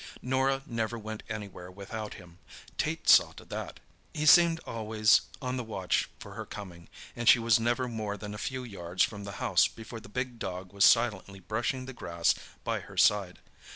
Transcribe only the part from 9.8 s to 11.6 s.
the big dog was silently